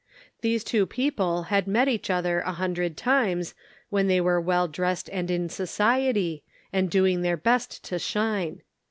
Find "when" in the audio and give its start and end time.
3.91-4.07